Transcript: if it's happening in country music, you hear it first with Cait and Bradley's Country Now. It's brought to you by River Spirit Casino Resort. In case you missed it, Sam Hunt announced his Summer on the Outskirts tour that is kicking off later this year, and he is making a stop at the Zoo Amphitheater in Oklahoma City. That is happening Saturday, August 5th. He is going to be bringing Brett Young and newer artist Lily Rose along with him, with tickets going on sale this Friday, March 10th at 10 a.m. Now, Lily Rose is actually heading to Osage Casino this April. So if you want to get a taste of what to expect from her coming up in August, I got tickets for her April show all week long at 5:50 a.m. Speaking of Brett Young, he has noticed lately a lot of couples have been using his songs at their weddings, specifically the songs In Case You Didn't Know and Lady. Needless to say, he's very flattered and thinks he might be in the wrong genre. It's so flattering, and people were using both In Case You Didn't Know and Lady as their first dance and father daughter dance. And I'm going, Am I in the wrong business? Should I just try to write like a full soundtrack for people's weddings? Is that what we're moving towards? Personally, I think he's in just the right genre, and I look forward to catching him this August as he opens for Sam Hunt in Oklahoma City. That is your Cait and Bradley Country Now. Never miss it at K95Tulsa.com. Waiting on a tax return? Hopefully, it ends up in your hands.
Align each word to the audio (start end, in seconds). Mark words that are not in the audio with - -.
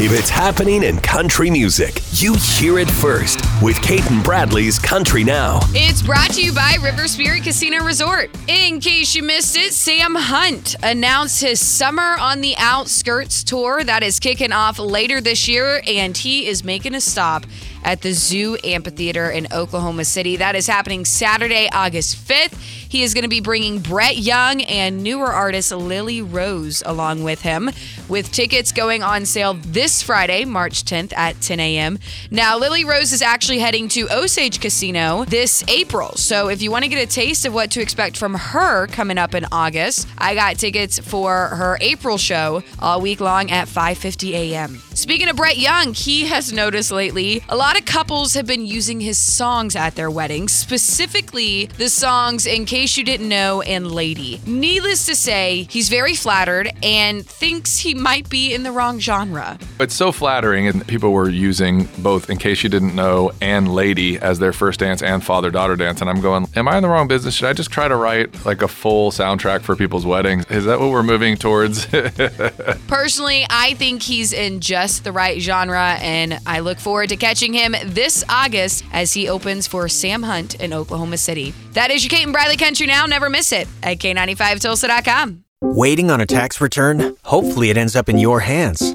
if 0.00 0.12
it's 0.12 0.30
happening 0.30 0.84
in 0.84 0.96
country 1.00 1.50
music, 1.50 2.00
you 2.12 2.34
hear 2.34 2.78
it 2.78 2.88
first 2.88 3.40
with 3.60 3.82
Cait 3.82 4.08
and 4.12 4.22
Bradley's 4.22 4.78
Country 4.78 5.24
Now. 5.24 5.58
It's 5.70 6.02
brought 6.02 6.30
to 6.34 6.42
you 6.42 6.52
by 6.52 6.76
River 6.80 7.08
Spirit 7.08 7.42
Casino 7.42 7.82
Resort. 7.82 8.30
In 8.46 8.78
case 8.78 9.16
you 9.16 9.24
missed 9.24 9.56
it, 9.56 9.72
Sam 9.72 10.14
Hunt 10.14 10.76
announced 10.84 11.40
his 11.40 11.58
Summer 11.58 12.16
on 12.20 12.42
the 12.42 12.54
Outskirts 12.58 13.42
tour 13.42 13.82
that 13.82 14.04
is 14.04 14.20
kicking 14.20 14.52
off 14.52 14.78
later 14.78 15.20
this 15.20 15.48
year, 15.48 15.82
and 15.84 16.16
he 16.16 16.46
is 16.46 16.62
making 16.62 16.94
a 16.94 17.00
stop 17.00 17.44
at 17.82 18.02
the 18.02 18.12
Zoo 18.12 18.56
Amphitheater 18.62 19.30
in 19.30 19.48
Oklahoma 19.52 20.04
City. 20.04 20.36
That 20.36 20.54
is 20.54 20.66
happening 20.66 21.04
Saturday, 21.04 21.68
August 21.72 22.16
5th. 22.28 22.54
He 22.88 23.02
is 23.02 23.14
going 23.14 23.22
to 23.22 23.28
be 23.28 23.40
bringing 23.40 23.80
Brett 23.80 24.16
Young 24.16 24.62
and 24.62 25.02
newer 25.02 25.26
artist 25.26 25.72
Lily 25.72 26.22
Rose 26.22 26.82
along 26.86 27.24
with 27.24 27.42
him, 27.42 27.70
with 28.08 28.30
tickets 28.32 28.72
going 28.72 29.02
on 29.02 29.26
sale 29.26 29.54
this 29.54 29.87
Friday, 29.88 30.44
March 30.44 30.84
10th 30.84 31.12
at 31.16 31.40
10 31.40 31.60
a.m. 31.60 31.98
Now, 32.30 32.58
Lily 32.58 32.84
Rose 32.84 33.12
is 33.12 33.22
actually 33.22 33.58
heading 33.58 33.88
to 33.88 34.06
Osage 34.10 34.60
Casino 34.60 35.24
this 35.24 35.64
April. 35.68 36.12
So 36.16 36.48
if 36.48 36.60
you 36.60 36.70
want 36.70 36.84
to 36.84 36.90
get 36.90 37.02
a 37.02 37.10
taste 37.10 37.46
of 37.46 37.54
what 37.54 37.70
to 37.72 37.80
expect 37.80 38.16
from 38.16 38.34
her 38.34 38.86
coming 38.88 39.16
up 39.16 39.34
in 39.34 39.46
August, 39.50 40.06
I 40.18 40.34
got 40.34 40.56
tickets 40.56 40.98
for 40.98 41.48
her 41.48 41.78
April 41.80 42.18
show 42.18 42.62
all 42.78 43.00
week 43.00 43.20
long 43.20 43.50
at 43.50 43.66
5:50 43.66 44.32
a.m. 44.32 44.82
Speaking 44.94 45.28
of 45.28 45.36
Brett 45.36 45.58
Young, 45.58 45.94
he 45.94 46.26
has 46.26 46.52
noticed 46.52 46.90
lately 46.90 47.42
a 47.48 47.56
lot 47.56 47.78
of 47.78 47.84
couples 47.84 48.34
have 48.34 48.46
been 48.46 48.66
using 48.66 49.00
his 49.00 49.16
songs 49.16 49.76
at 49.76 49.94
their 49.94 50.10
weddings, 50.10 50.52
specifically 50.52 51.66
the 51.78 51.88
songs 51.88 52.46
In 52.46 52.64
Case 52.66 52.96
You 52.96 53.04
Didn't 53.04 53.28
Know 53.28 53.62
and 53.62 53.92
Lady. 53.92 54.40
Needless 54.44 55.06
to 55.06 55.14
say, 55.14 55.68
he's 55.70 55.88
very 55.88 56.14
flattered 56.14 56.72
and 56.82 57.24
thinks 57.24 57.78
he 57.78 57.94
might 57.94 58.28
be 58.28 58.52
in 58.52 58.64
the 58.64 58.72
wrong 58.72 58.98
genre. 58.98 59.56
It's 59.80 59.94
so 59.94 60.10
flattering, 60.10 60.66
and 60.66 60.84
people 60.88 61.12
were 61.12 61.28
using 61.28 61.88
both 61.98 62.28
In 62.28 62.36
Case 62.36 62.64
You 62.64 62.68
Didn't 62.68 62.96
Know 62.96 63.30
and 63.40 63.72
Lady 63.72 64.18
as 64.18 64.40
their 64.40 64.52
first 64.52 64.80
dance 64.80 65.02
and 65.02 65.22
father 65.22 65.52
daughter 65.52 65.76
dance. 65.76 66.00
And 66.00 66.10
I'm 66.10 66.20
going, 66.20 66.48
Am 66.56 66.66
I 66.66 66.78
in 66.78 66.82
the 66.82 66.88
wrong 66.88 67.06
business? 67.06 67.34
Should 67.34 67.48
I 67.48 67.52
just 67.52 67.70
try 67.70 67.86
to 67.86 67.94
write 67.94 68.44
like 68.44 68.60
a 68.62 68.66
full 68.66 69.12
soundtrack 69.12 69.60
for 69.60 69.76
people's 69.76 70.04
weddings? 70.04 70.46
Is 70.46 70.64
that 70.64 70.80
what 70.80 70.90
we're 70.90 71.04
moving 71.04 71.36
towards? 71.36 71.86
Personally, 72.88 73.46
I 73.50 73.74
think 73.74 74.02
he's 74.02 74.32
in 74.32 74.60
just 74.60 75.04
the 75.04 75.12
right 75.12 75.40
genre, 75.40 75.96
and 76.00 76.40
I 76.44 76.58
look 76.58 76.80
forward 76.80 77.10
to 77.10 77.16
catching 77.16 77.52
him 77.52 77.76
this 77.84 78.24
August 78.28 78.84
as 78.92 79.12
he 79.12 79.28
opens 79.28 79.68
for 79.68 79.88
Sam 79.88 80.24
Hunt 80.24 80.56
in 80.56 80.72
Oklahoma 80.72 81.18
City. 81.18 81.54
That 81.74 81.92
is 81.92 82.02
your 82.02 82.10
Cait 82.10 82.24
and 82.24 82.32
Bradley 82.32 82.56
Country 82.56 82.88
Now. 82.88 83.06
Never 83.06 83.30
miss 83.30 83.52
it 83.52 83.68
at 83.84 83.98
K95Tulsa.com. 83.98 85.44
Waiting 85.60 86.10
on 86.10 86.20
a 86.20 86.26
tax 86.26 86.60
return? 86.60 87.16
Hopefully, 87.24 87.70
it 87.70 87.76
ends 87.76 87.94
up 87.94 88.08
in 88.08 88.18
your 88.18 88.40
hands. 88.40 88.94